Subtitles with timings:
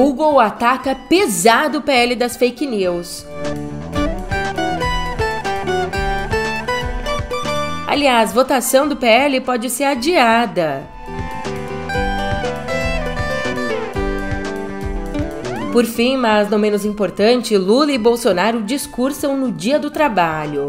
[0.00, 3.26] Google ataca pesado o PL das fake news.
[7.84, 10.88] Aliás, votação do PL pode ser adiada.
[15.72, 20.68] Por fim, mas não menos importante, Lula e Bolsonaro discursam no Dia do Trabalho.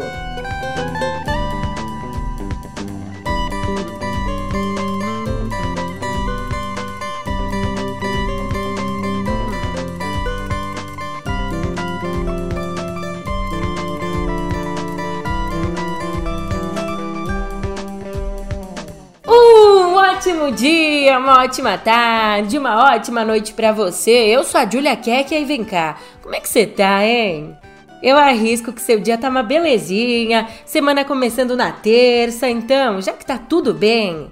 [20.30, 24.10] Ótimo dia, uma ótima tarde, uma ótima noite para você.
[24.10, 25.98] Eu sou a Julia Keck e vem cá.
[26.22, 27.56] Como é que você tá, hein?
[28.00, 33.26] Eu arrisco que seu dia tá uma belezinha, semana começando na terça, então, já que
[33.26, 34.30] tá tudo bem,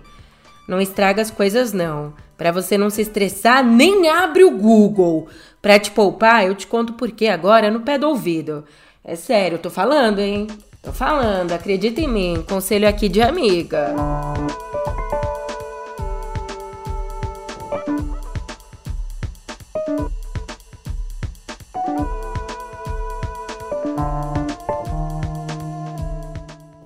[0.69, 2.15] não estraga as coisas não.
[2.37, 5.27] Para você não se estressar, nem abre o Google.
[5.61, 8.65] Pra te poupar, eu te conto por que agora no pé do ouvido.
[9.03, 10.47] É sério, eu tô falando, hein?
[10.81, 13.93] Tô falando, acredita em mim, conselho aqui de amiga.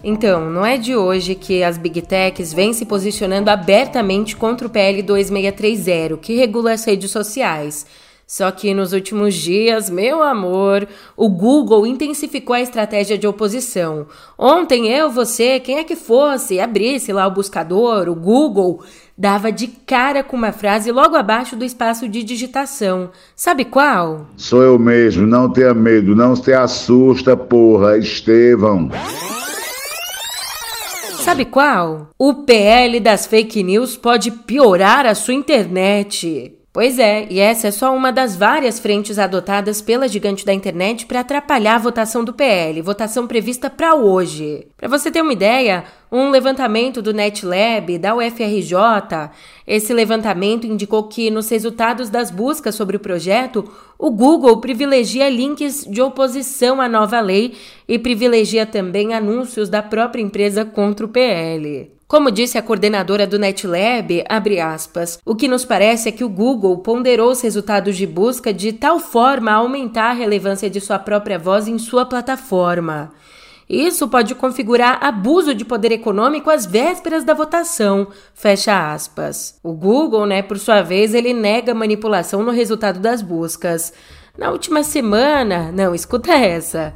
[0.05, 4.71] Então, não é de hoje que as Big Techs vêm se posicionando abertamente contra o
[4.71, 7.87] PL 2630, que regula as redes sociais.
[8.27, 14.07] Só que nos últimos dias, meu amor, o Google intensificou a estratégia de oposição.
[14.39, 18.83] Ontem eu, você, quem é que fosse, abrisse lá o buscador, o Google,
[19.23, 23.13] dava de cara com uma frase logo abaixo do espaço de digitação.
[23.37, 24.27] Sabe qual?
[24.37, 28.91] Sou eu mesmo, não tenha medo, não se assusta, porra, Estevão.
[31.21, 32.09] Sabe qual?
[32.19, 36.59] O PL das fake news pode piorar a sua internet.
[36.73, 41.05] Pois é, e essa é só uma das várias frentes adotadas pela gigante da internet
[41.05, 44.67] para atrapalhar a votação do PL, votação prevista para hoje.
[44.79, 49.31] Para você ter uma ideia, um levantamento do NetLab da UFRJ,
[49.67, 55.85] esse levantamento indicou que nos resultados das buscas sobre o projeto, o Google privilegia links
[55.85, 57.53] de oposição à nova lei
[57.87, 61.91] e privilegia também anúncios da própria empresa contra o PL.
[62.13, 64.23] Como disse a coordenadora do NetLab,
[64.63, 68.71] aspas, o que nos parece é que o Google ponderou os resultados de busca de
[68.71, 73.15] tal forma a aumentar a relevância de sua própria voz em sua plataforma.
[73.67, 78.09] Isso pode configurar abuso de poder econômico às vésperas da votação.
[78.35, 79.59] Fecha aspas.
[79.63, 83.91] O Google, né, por sua vez, ele nega manipulação no resultado das buscas.
[84.37, 86.95] Na última semana, não, escuta essa.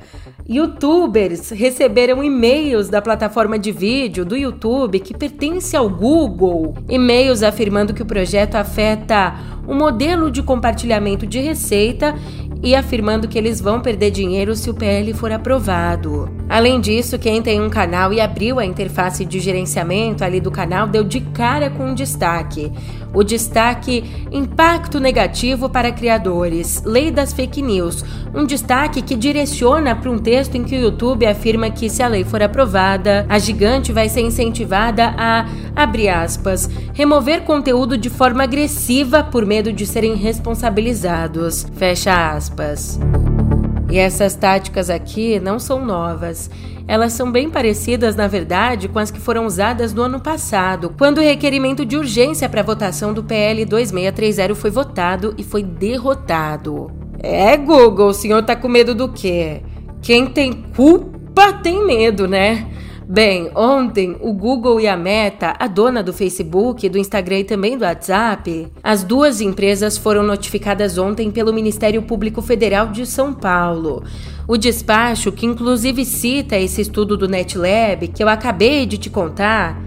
[0.48, 6.74] Youtubers receberam e-mails da plataforma de vídeo do YouTube que pertence ao Google.
[6.88, 9.34] E-mails afirmando que o projeto afeta
[9.68, 12.14] o modelo de compartilhamento de receita
[12.62, 16.28] e afirmando que eles vão perder dinheiro se o PL for aprovado.
[16.48, 20.86] Além disso, quem tem um canal e abriu a interface de gerenciamento ali do canal
[20.86, 22.72] deu de cara com um destaque.
[23.12, 28.04] O destaque Impacto Negativo para Criadores, Lei das Fake News.
[28.34, 32.08] Um destaque que direciona para um texto em que o YouTube afirma que se a
[32.08, 38.44] lei for aprovada, a gigante vai ser incentivada a, abre aspas, remover conteúdo de forma
[38.44, 41.66] agressiva por medo de serem responsabilizados.
[41.76, 42.45] Fecha aspas.
[43.90, 46.50] E essas táticas aqui não são novas.
[46.88, 51.18] Elas são bem parecidas, na verdade, com as que foram usadas no ano passado, quando
[51.18, 56.90] o requerimento de urgência para votação do PL 2630 foi votado e foi derrotado.
[57.18, 59.62] É, Google, o senhor tá com medo do quê?
[60.00, 62.68] Quem tem culpa tem medo, né?
[63.08, 67.78] Bem, ontem o Google e a Meta, a dona do Facebook, do Instagram e também
[67.78, 74.02] do WhatsApp, as duas empresas foram notificadas ontem pelo Ministério Público Federal de São Paulo.
[74.48, 79.80] O despacho, que inclusive cita esse estudo do NetLab que eu acabei de te contar,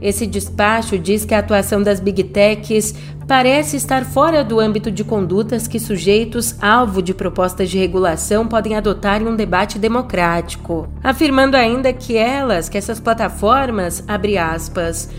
[0.00, 2.94] esse despacho diz que a atuação das Big Techs
[3.26, 8.76] parece estar fora do âmbito de condutas que sujeitos alvo de propostas de regulação podem
[8.76, 15.10] adotar em um debate democrático, afirmando ainda que elas, que essas plataformas, abre aspas,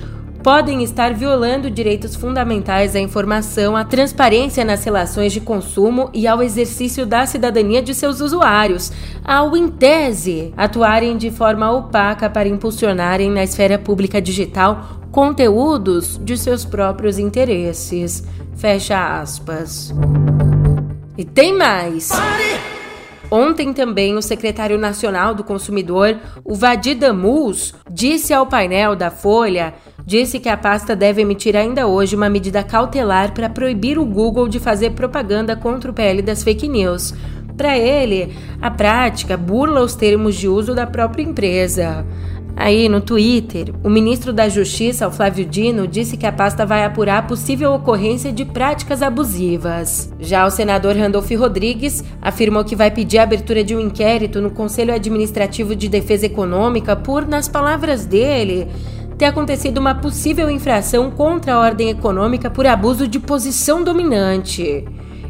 [0.41, 6.41] podem estar violando direitos fundamentais à informação, à transparência nas relações de consumo e ao
[6.41, 8.89] exercício da cidadania de seus usuários,
[9.25, 16.37] ao, em tese, atuarem de forma opaca para impulsionarem na esfera pública digital conteúdos de
[16.37, 18.23] seus próprios interesses.
[18.55, 19.91] Fecha aspas.
[21.17, 22.11] E tem mais!
[23.31, 29.73] Ontem também o secretário nacional do consumidor, o Vadir Damus, disse ao painel da Folha
[30.05, 34.47] disse que a pasta deve emitir ainda hoje uma medida cautelar para proibir o Google
[34.47, 37.13] de fazer propaganda contra o PL das fake news.
[37.57, 42.05] Para ele, a prática burla os termos de uso da própria empresa.
[42.59, 46.83] Aí, no Twitter, o ministro da Justiça, o Flávio Dino, disse que a pasta vai
[46.83, 50.11] apurar a possível ocorrência de práticas abusivas.
[50.19, 54.49] Já o senador Randolph Rodrigues afirmou que vai pedir a abertura de um inquérito no
[54.49, 58.67] Conselho Administrativo de Defesa Econômica por, nas palavras dele,
[59.19, 64.83] ter acontecido uma possível infração contra a ordem econômica por abuso de posição dominante.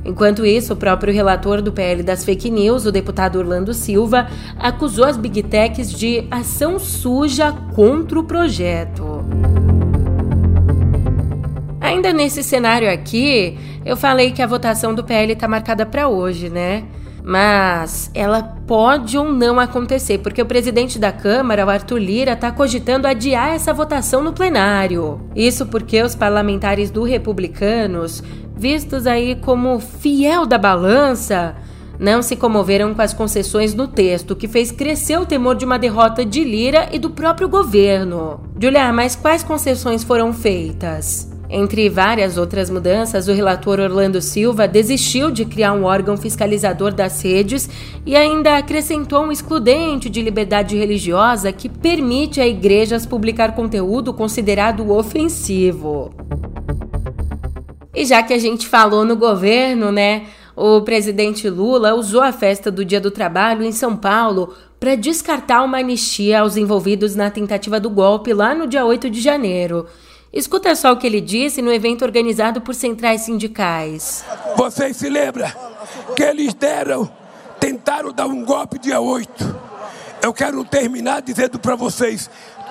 [0.07, 4.27] Enquanto isso, o próprio relator do PL das fake news, o deputado Orlando Silva,
[4.57, 9.25] acusou as big techs de ação suja contra o projeto.
[11.81, 16.49] Ainda nesse cenário aqui, eu falei que a votação do PL está marcada para hoje,
[16.49, 16.85] né?
[17.21, 22.49] Mas ela pode ou não acontecer, porque o presidente da Câmara, o Arthur Lira, está
[22.49, 25.19] cogitando adiar essa votação no plenário.
[25.35, 28.23] Isso porque os parlamentares do Republicanos
[28.57, 31.55] vistos aí como fiel da balança,
[31.99, 35.79] não se comoveram com as concessões no texto, que fez crescer o temor de uma
[35.79, 38.39] derrota de Lira e do próprio governo.
[38.59, 41.31] Julia, mas quais concessões foram feitas?
[41.49, 47.21] Entre várias outras mudanças, o relator Orlando Silva desistiu de criar um órgão fiscalizador das
[47.21, 47.69] redes
[48.05, 54.91] e ainda acrescentou um excludente de liberdade religiosa que permite a igrejas publicar conteúdo considerado
[54.91, 56.26] ofensivo.
[57.97, 60.27] E já que a gente falou no governo, né?
[60.55, 65.63] O presidente Lula usou a festa do Dia do Trabalho em São Paulo para descartar
[65.63, 69.87] uma anistia aos envolvidos na tentativa do golpe lá no dia 8 de janeiro.
[70.31, 74.23] Escuta só o que ele disse no evento organizado por centrais sindicais.
[74.55, 75.49] Vocês se lembram
[76.15, 77.09] que eles deram,
[77.59, 79.55] tentaram dar um golpe dia 8.
[80.21, 82.29] Eu quero terminar dizendo para vocês: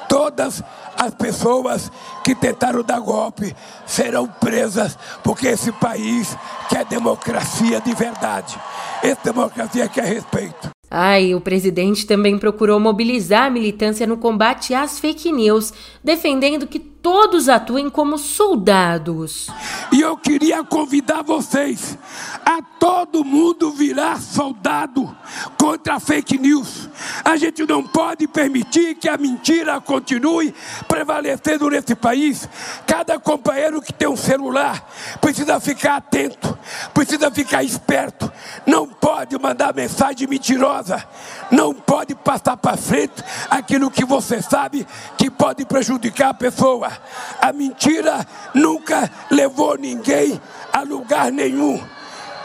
[0.09, 0.63] todas
[0.97, 1.91] as pessoas
[2.25, 3.55] que tentaram dar golpe
[3.87, 6.37] serão presas, porque esse país
[6.69, 8.59] quer democracia de verdade.
[9.03, 10.71] Essa democracia quer respeito.
[10.91, 15.73] Ai, o presidente também procurou mobilizar a militância no combate às fake news,
[16.03, 19.47] defendendo que todos atuem como soldados.
[19.93, 21.97] E eu queria convidar vocês
[22.45, 25.17] a todo mundo virar soldado
[25.57, 26.89] contra a fake news.
[27.25, 30.53] A gente não pode permitir que a mentira continue
[30.89, 32.49] prevalecendo nesse país.
[32.87, 34.89] Cada companheiro que tem um celular
[35.21, 36.59] precisa ficar atento,
[36.93, 38.31] precisa ficar esperto.
[38.67, 41.05] Não pode mandar mensagem mentirosa,
[41.53, 44.85] não pode passar para frente aquilo que você sabe
[45.17, 46.96] que pode prejudicar a pessoa.
[47.41, 50.41] A mentira nunca levou ninguém
[50.73, 51.83] a lugar nenhum.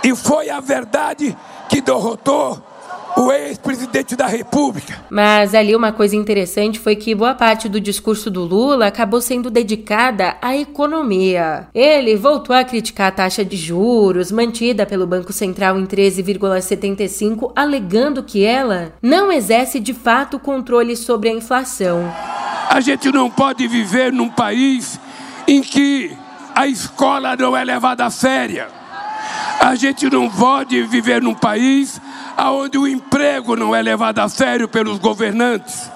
[0.04, 1.36] E foi a verdade
[1.70, 2.62] que derrotou
[3.18, 5.00] o ex-presidente da República.
[5.10, 9.50] Mas ali uma coisa interessante foi que boa parte do discurso do Lula acabou sendo
[9.50, 11.68] dedicada à economia.
[11.74, 18.24] Ele voltou a criticar a taxa de juros mantida pelo Banco Central em 13,75, alegando
[18.24, 22.12] que ela não exerce de fato controle sobre a inflação.
[22.72, 24.98] A gente não pode viver num país
[25.46, 26.18] em que
[26.56, 28.70] a escola não é levada a séria.
[29.60, 32.00] A gente não pode viver num país
[32.38, 35.92] onde o emprego não é levado a sério pelos governantes.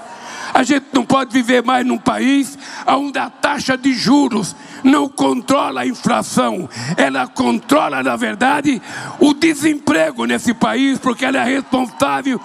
[0.53, 4.53] A gente não pode viver mais num país onde a taxa de juros
[4.83, 6.67] não controla a inflação,
[6.97, 8.81] ela controla, na verdade,
[9.21, 12.37] o desemprego nesse país, porque ela é responsável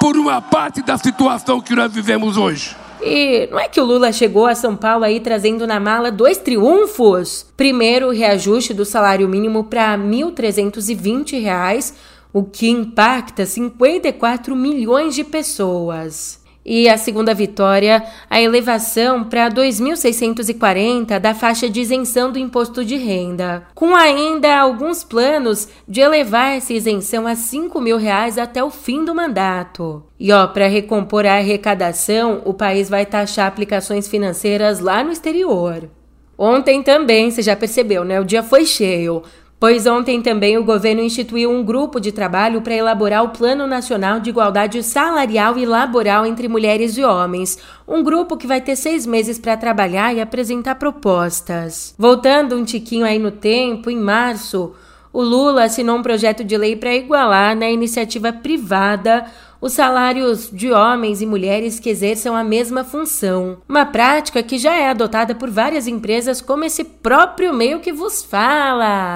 [0.00, 2.87] por uma parte da situação que nós vivemos hoje.
[3.02, 6.38] E não é que o Lula chegou a São Paulo aí trazendo na mala dois
[6.38, 7.46] triunfos?
[7.56, 11.94] Primeiro, o reajuste do salário mínimo para R$ 1.320,
[12.32, 16.37] o que impacta 54 milhões de pessoas.
[16.70, 22.94] E a segunda vitória, a elevação para 2.640 da faixa de isenção do imposto de
[22.94, 28.68] renda, com ainda alguns planos de elevar essa isenção a 5 mil reais até o
[28.68, 30.02] fim do mandato.
[30.20, 35.88] E ó, para recompor a arrecadação, o país vai taxar aplicações financeiras lá no exterior.
[36.36, 38.20] Ontem também, você já percebeu, né?
[38.20, 39.22] O dia foi cheio.
[39.60, 44.20] Pois ontem também o governo instituiu um grupo de trabalho para elaborar o Plano Nacional
[44.20, 47.58] de Igualdade Salarial e Laboral entre Mulheres e Homens.
[47.86, 51.92] Um grupo que vai ter seis meses para trabalhar e apresentar propostas.
[51.98, 54.74] Voltando um tiquinho aí no tempo, em março,
[55.12, 59.26] o Lula assinou um projeto de lei para igualar na iniciativa privada
[59.60, 63.58] os salários de homens e mulheres que exerçam a mesma função.
[63.68, 68.22] Uma prática que já é adotada por várias empresas, como esse próprio meio que vos
[68.22, 69.14] fala.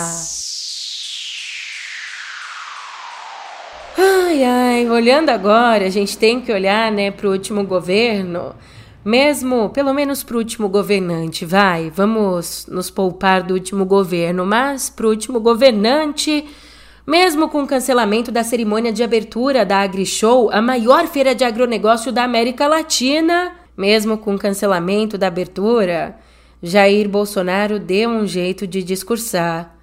[3.96, 8.54] Ai, ai, olhando agora, a gente tem que olhar, né, para o último governo,
[9.04, 14.88] Mesmo, pelo menos para o último governante, vai, vamos nos poupar do último governo, mas
[14.88, 16.44] para o último governante,
[17.06, 22.12] mesmo com o cancelamento da cerimônia de abertura da AgriShow, a maior feira de agronegócio
[22.12, 26.16] da América Latina, mesmo com o cancelamento da abertura,
[26.62, 29.74] Jair Bolsonaro deu um jeito de discursar.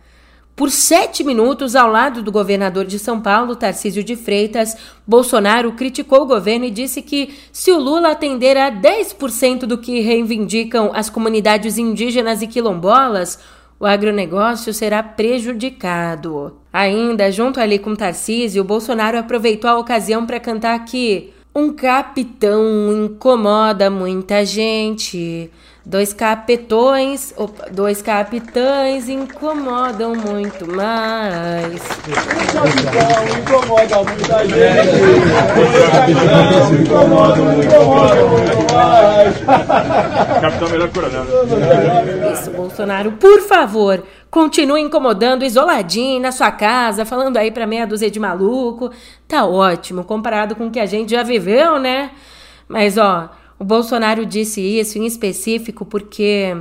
[0.56, 4.76] Por sete minutos, ao lado do governador de São Paulo, Tarcísio de Freitas,
[5.08, 10.02] Bolsonaro criticou o governo e disse que, se o Lula atender a 10% do que
[10.02, 13.40] reivindicam as comunidades indígenas e quilombolas,
[13.80, 16.58] o agronegócio será prejudicado.
[16.72, 22.64] Ainda, junto ali com Tarcísio, Bolsonaro aproveitou a ocasião para cantar que um capitão
[23.06, 25.50] incomoda muita gente.
[25.90, 31.82] Dois capetões, opa, dois capitães incomodam muito mais.
[33.42, 35.02] Incomoda muita gente.
[38.30, 39.36] Muito mais.
[40.42, 41.24] Capitão melhor coronel.
[41.24, 42.34] Né?
[42.34, 48.12] Isso, Bolsonaro, por favor, continue incomodando isoladinho na sua casa, falando aí pra meia dúzia
[48.12, 48.92] de maluco.
[49.28, 52.12] Tá ótimo, comparado com o que a gente já viveu, né?
[52.68, 53.28] Mas ó,
[53.60, 56.56] o Bolsonaro disse isso em específico porque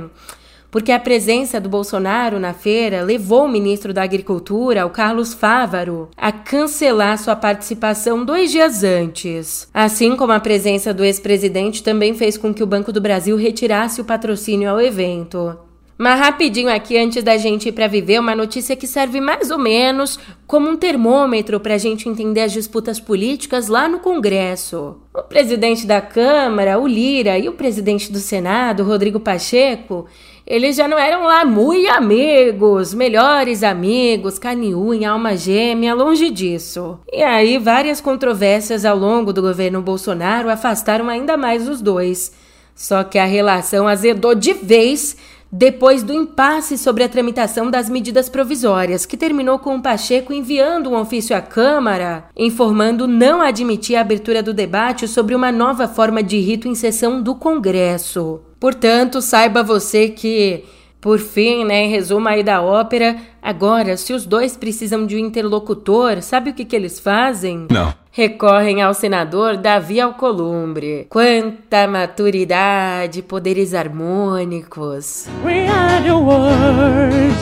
[0.71, 6.09] porque a presença do Bolsonaro na feira levou o ministro da Agricultura, o Carlos Fávaro,
[6.15, 9.67] a cancelar sua participação dois dias antes.
[9.73, 13.99] Assim como a presença do ex-presidente também fez com que o Banco do Brasil retirasse
[13.99, 15.57] o patrocínio ao evento.
[16.01, 19.57] Mas rapidinho aqui, antes da gente ir para viver, uma notícia que serve mais ou
[19.59, 24.95] menos como um termômetro para a gente entender as disputas políticas lá no Congresso.
[25.13, 30.05] O presidente da Câmara, o Lira, e o presidente do Senado, Rodrigo Pacheco,
[30.47, 36.97] eles já não eram lá muito amigos, melhores amigos, caniunha, alma gêmea, longe disso.
[37.11, 42.31] E aí, várias controvérsias ao longo do governo Bolsonaro afastaram ainda mais os dois.
[42.73, 45.17] Só que a relação azedou de vez
[45.51, 50.89] depois do impasse sobre a tramitação das medidas provisórias, que terminou com o Pacheco enviando
[50.89, 56.21] um ofício à Câmara, informando não admitir a abertura do debate sobre uma nova forma
[56.21, 58.41] de rito em sessão do Congresso.
[58.59, 60.63] Portanto, saiba você que
[61.01, 65.19] por fim, né, em resumo aí da ópera, agora, se os dois precisam de um
[65.19, 67.67] interlocutor, sabe o que, que eles fazem?
[67.71, 67.93] Não.
[68.11, 71.07] Recorrem ao senador Davi Alcolumbre.
[71.09, 75.27] Quanta maturidade, poderes harmônicos.
[75.45, 77.35] We are the world.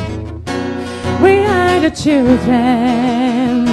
[1.24, 3.66] We are the children.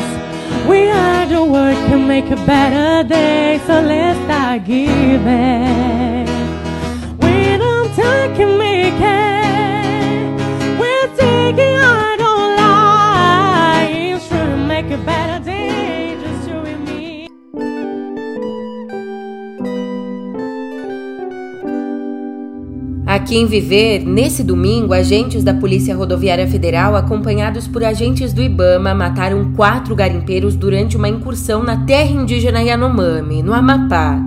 [0.66, 6.24] We are the world can make a better day, so let's start giving.
[7.20, 9.33] We don't talk and make it.
[23.14, 28.92] Aqui em Viver, nesse domingo, agentes da Polícia Rodoviária Federal, acompanhados por agentes do Ibama,
[28.92, 34.20] mataram quatro garimpeiros durante uma incursão na terra indígena Yanomami, no Amapá.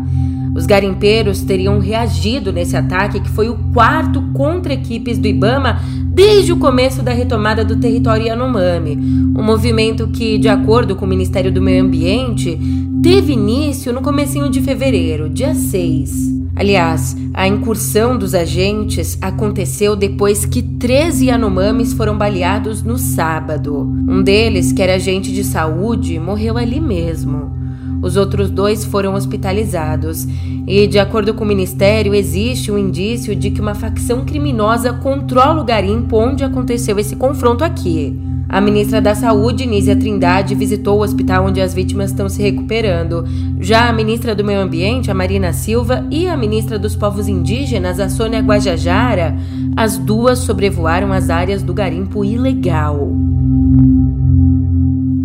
[0.56, 6.54] Os garimpeiros teriam reagido nesse ataque, que foi o quarto contra equipes do Ibama desde
[6.54, 8.96] o começo da retomada do território Yanomami,
[9.36, 12.58] um movimento que, de acordo com o Ministério do Meio Ambiente,
[13.04, 16.37] teve início no comecinho de fevereiro, dia 6.
[16.60, 23.82] Aliás, a incursão dos agentes aconteceu depois que 13 Yanomamis foram baleados no sábado.
[24.10, 27.56] Um deles, que era agente de saúde, morreu ali mesmo.
[28.02, 30.28] Os outros dois foram hospitalizados.
[30.66, 35.62] E, de acordo com o ministério, existe um indício de que uma facção criminosa controla
[35.62, 38.20] o garimpo onde aconteceu esse confronto aqui.
[38.50, 43.26] A ministra da Saúde, Nízia Trindade, visitou o hospital onde as vítimas estão se recuperando.
[43.60, 48.00] Já a ministra do Meio Ambiente, a Marina Silva, e a ministra dos Povos Indígenas,
[48.00, 49.36] a Sônia Guajajara,
[49.76, 53.10] as duas sobrevoaram as áreas do garimpo ilegal.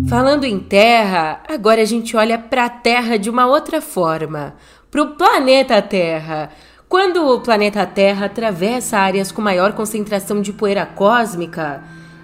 [0.07, 4.53] Falando em terra, agora a gente olha para a Terra de uma outra forma,
[4.91, 6.49] para o planeta Terra.
[6.89, 11.81] Quando o planeta Terra atravessa áreas com maior concentração de poeira cósmica,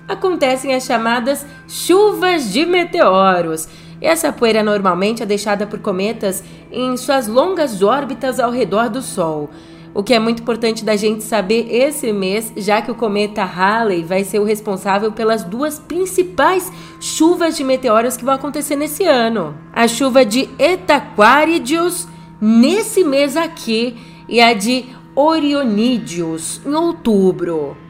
[0.10, 3.70] acontecem as chamadas chuvas de meteoros.
[4.02, 9.50] Essa poeira normalmente é deixada por cometas em suas longas órbitas ao redor do Sol.
[9.94, 14.04] O que é muito importante da gente saber esse mês, já que o cometa Halley
[14.04, 19.56] vai ser o responsável pelas duas principais chuvas de meteoros que vão acontecer nesse ano.
[19.74, 22.08] A chuva de Etaquárideos
[22.40, 23.98] nesse mês aqui
[24.28, 24.86] e a de
[25.16, 27.89] Orionídeos em outubro.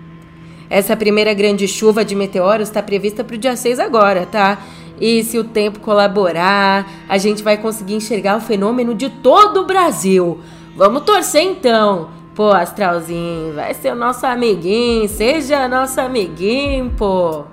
[0.69, 4.59] Essa primeira grande chuva de meteoros está prevista para o dia 6 agora, tá?
[5.01, 9.65] E se o tempo colaborar, a gente vai conseguir enxergar o fenômeno de todo o
[9.65, 10.39] Brasil.
[10.75, 12.09] Vamos torcer então.
[12.35, 17.45] Pô, Astralzinho, vai ser o nosso amiguinho, seja nosso amiguinho, pô.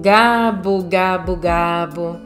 [0.00, 2.18] Gabo, Gabo, Gabo.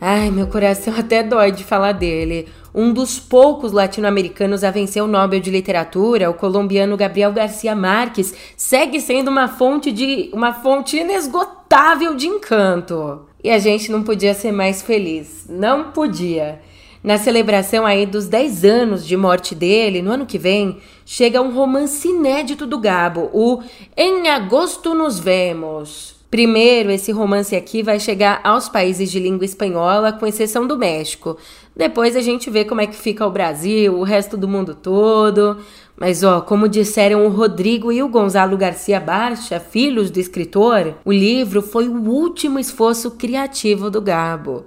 [0.00, 2.46] Ai, meu coração até dói de falar dele.
[2.72, 8.32] Um dos poucos latino-americanos a vencer o Nobel de Literatura, o colombiano Gabriel Garcia Marques,
[8.56, 13.26] segue sendo uma fonte de uma fonte inesgotável de encanto.
[13.42, 15.44] E a gente não podia ser mais feliz.
[15.48, 16.60] Não podia.
[17.02, 21.52] Na celebração aí dos 10 anos de morte dele, no ano que vem, chega um
[21.52, 23.60] romance inédito do Gabo, o
[23.96, 26.17] Em Agosto Nos Vemos.
[26.30, 31.38] Primeiro, esse romance aqui vai chegar aos países de língua espanhola, com exceção do México.
[31.74, 35.58] Depois a gente vê como é que fica o Brasil, o resto do mundo todo.
[35.96, 41.10] Mas ó, como disseram o Rodrigo e o Gonzalo Garcia Barcha, filhos do escritor, o
[41.10, 44.66] livro foi o último esforço criativo do Gabo.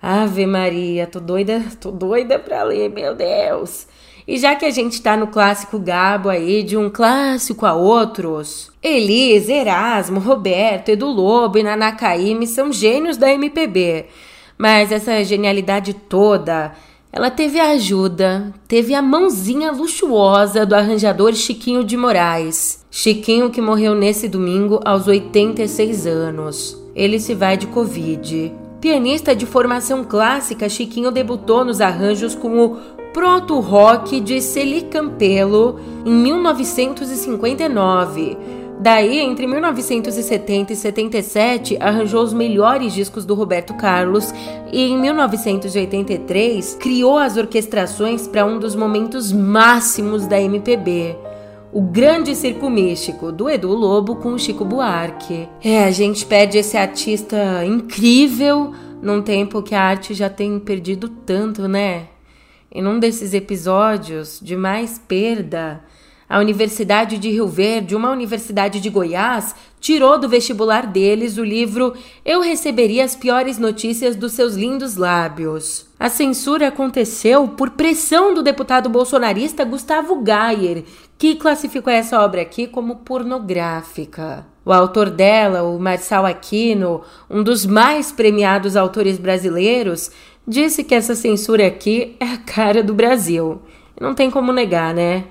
[0.00, 3.86] Ave Maria, tô doida, tô doida pra ler, meu Deus.
[4.26, 8.72] E já que a gente tá no clássico Gabo aí, de um clássico a outros,
[8.82, 14.06] Elis, Erasmo, Roberto, Edu Lobo e Nanakaime são gênios da MPB.
[14.58, 16.72] Mas essa genialidade toda,
[17.12, 22.84] ela teve a ajuda, teve a mãozinha luxuosa do arranjador Chiquinho de Moraes.
[22.90, 26.76] Chiquinho que morreu nesse domingo aos 86 anos.
[26.96, 28.52] Ele se vai de Covid.
[28.80, 32.76] Pianista de formação clássica, Chiquinho debutou nos arranjos com o
[33.16, 38.36] proto-rock de Celi Campelo em 1959.
[38.78, 44.34] Daí, entre 1970 e 77, arranjou os melhores discos do Roberto Carlos
[44.70, 51.16] e em 1983 criou as orquestrações para um dos momentos máximos da MPB.
[51.72, 55.48] O Grande Circo Místico, do Edu Lobo com Chico Buarque.
[55.64, 61.08] É, a gente perde esse artista incrível num tempo que a arte já tem perdido
[61.08, 62.08] tanto, né?
[62.76, 65.80] Em um desses episódios de mais perda,
[66.28, 71.94] a Universidade de Rio Verde, uma universidade de Goiás, tirou do vestibular deles o livro
[72.22, 75.86] Eu Receberia as Piores Notícias dos Seus Lindos Lábios.
[75.98, 80.84] A censura aconteceu por pressão do deputado bolsonarista Gustavo Gayer,
[81.16, 84.44] que classificou essa obra aqui como pornográfica.
[84.66, 90.10] O autor dela, o Marçal Aquino, um dos mais premiados autores brasileiros,
[90.46, 93.60] disse que essa censura aqui é a cara do Brasil.
[94.00, 95.24] Não tem como negar, né?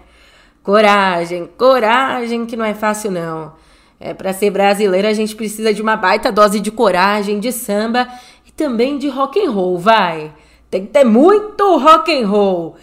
[0.64, 3.54] Coragem, coragem, que não é fácil não.
[4.00, 8.08] É para ser brasileiro a gente precisa de uma baita dose de coragem, de samba
[8.46, 10.34] e também de rock and roll, vai.
[10.70, 12.76] Tem que ter muito rock and roll.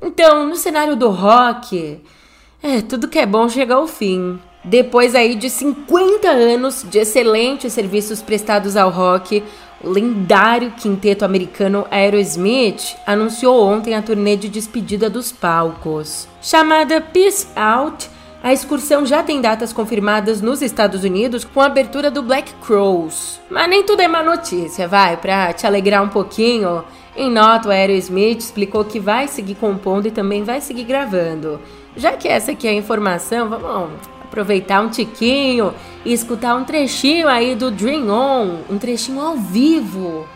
[0.00, 2.00] Então, no cenário do rock,
[2.62, 4.38] é, tudo que é bom chega ao fim.
[4.62, 9.42] Depois aí de 50 anos de excelentes serviços prestados ao rock,
[9.82, 16.28] lendário quinteto americano Aerosmith anunciou ontem a turnê de despedida dos palcos.
[16.42, 18.10] Chamada Peace Out,
[18.42, 23.40] a excursão já tem datas confirmadas nos Estados Unidos com a abertura do Black Crows.
[23.50, 26.84] Mas nem tudo é má notícia, vai, pra te alegrar um pouquinho.
[27.16, 31.60] Em nota, o Aerosmith explicou que vai seguir compondo e também vai seguir gravando.
[31.96, 37.28] Já que essa aqui é a informação, vamos aproveitar um tiquinho e escutar um trechinho
[37.28, 40.26] aí do Dream On, um trechinho ao vivo.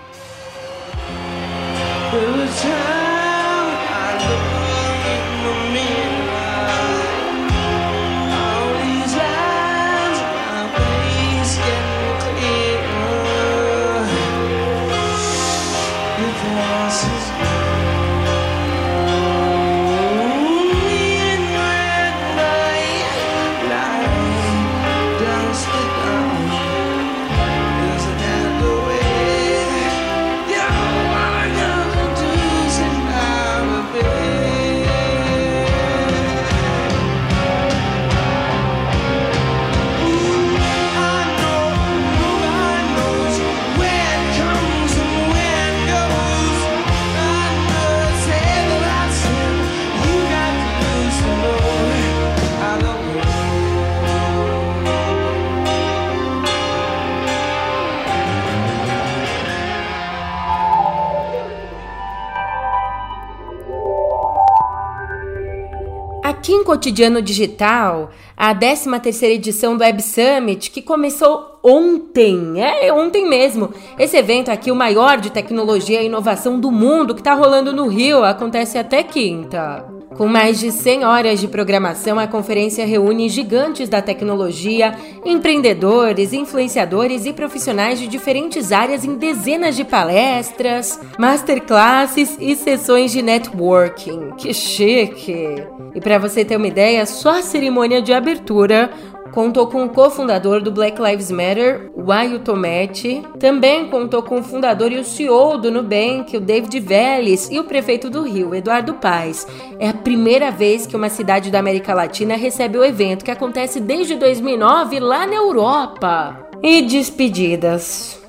[66.75, 73.73] Cotidiano Digital, a 13ª edição do Web Summit, que começou ontem, é ontem mesmo.
[73.97, 77.87] Esse evento aqui, o maior de tecnologia e inovação do mundo, que está rolando no
[77.87, 79.94] Rio, acontece até quinta.
[80.17, 87.27] Com mais de 100 horas de programação, a conferência reúne gigantes da tecnologia, empreendedores, influenciadores
[87.27, 94.31] e profissionais de diferentes áreas em dezenas de palestras, masterclasses e sessões de networking.
[94.39, 95.65] Que chique!
[95.95, 98.91] E para você ter uma ideia, só a cerimônia de abertura
[99.35, 103.21] contou com o cofundador do Black Lives Matter, o Ayu Tometi.
[103.41, 107.65] Também contou com o fundador e o CEO do Nubank, o David Vélez, e o
[107.65, 109.45] prefeito do Rio, Eduardo Paes.
[109.81, 113.81] É a primeira vez que uma cidade da América Latina recebe o evento, que acontece
[113.81, 116.49] desde 2009 lá na Europa.
[116.63, 118.23] E despedidas.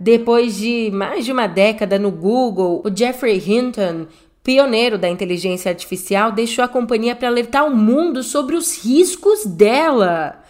[0.00, 4.06] Depois de mais de uma década no Google, o Jeffrey Hinton
[4.42, 10.42] pioneiro da inteligência artificial, deixou a companhia para alertar o mundo sobre os riscos dela.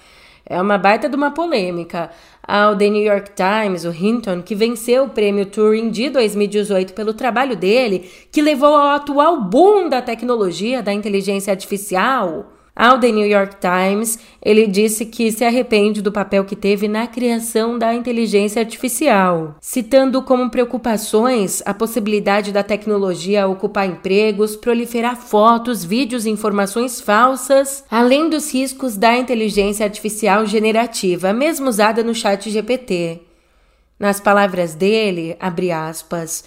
[0.47, 2.11] É uma baita de uma polêmica.
[2.43, 7.15] Ao The New York Times, o Hinton, que venceu o prêmio Turing de 2018 pelo
[7.15, 13.27] trabalho dele, que levou ao atual boom da tecnologia da inteligência artificial, ao The New
[13.27, 18.61] York Times, ele disse que se arrepende do papel que teve na criação da inteligência
[18.61, 27.01] artificial, citando como preocupações a possibilidade da tecnologia ocupar empregos, proliferar fotos, vídeos e informações
[27.01, 33.21] falsas, além dos riscos da inteligência artificial generativa, mesmo usada no chat GPT.
[33.99, 36.43] Nas palavras dele, abre aspas,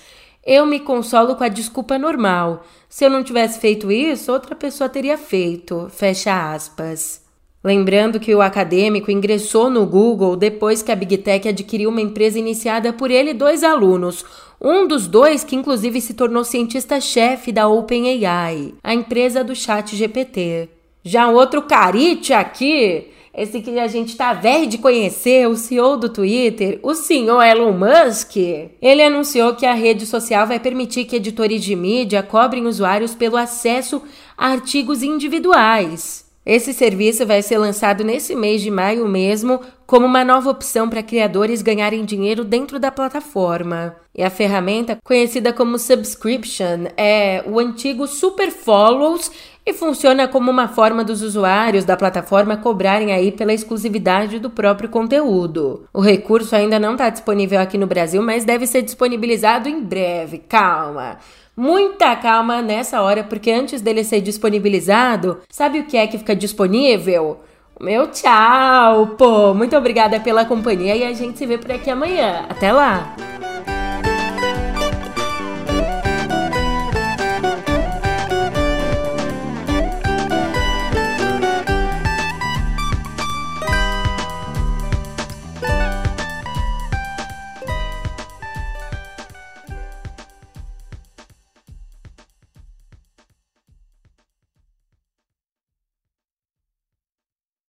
[0.45, 2.65] eu me consolo com a desculpa normal.
[2.89, 5.87] Se eu não tivesse feito isso, outra pessoa teria feito.
[5.89, 7.23] Fecha aspas.
[7.63, 12.37] Lembrando que o acadêmico ingressou no Google depois que a Big Tech adquiriu uma empresa
[12.37, 14.25] iniciada por ele e dois alunos.
[14.59, 20.69] Um dos dois que inclusive se tornou cientista-chefe da OpenAI, a empresa do chat GPT.
[21.03, 25.97] Já o outro carite aqui esse que a gente tá velho de conhecer, o CEO
[25.97, 28.35] do Twitter, o senhor Elon Musk,
[28.79, 33.35] ele anunciou que a rede social vai permitir que editores de mídia cobrem usuários pelo
[33.35, 34.03] acesso
[34.37, 36.23] a artigos individuais.
[36.45, 41.01] Esse serviço vai ser lançado nesse mês de maio mesmo, como uma nova opção para
[41.01, 43.95] criadores ganharem dinheiro dentro da plataforma.
[44.13, 49.31] E a ferramenta, conhecida como Subscription, é o antigo Super Follows
[49.65, 54.89] e funciona como uma forma dos usuários da plataforma cobrarem aí pela exclusividade do próprio
[54.89, 55.85] conteúdo.
[55.93, 60.39] O recurso ainda não está disponível aqui no Brasil, mas deve ser disponibilizado em breve.
[60.39, 61.17] Calma!
[61.55, 66.35] Muita calma nessa hora, porque antes dele ser disponibilizado, sabe o que é que fica
[66.35, 67.41] disponível?
[67.79, 69.53] Meu tchau, pô!
[69.53, 72.45] Muito obrigada pela companhia e a gente se vê por aqui amanhã.
[72.49, 73.15] Até lá!